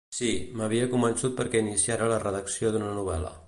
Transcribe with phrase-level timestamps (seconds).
[0.19, 0.29] Sí,
[0.61, 3.37] m'havia convençut perquè iniciara la redacció d'una novel·la.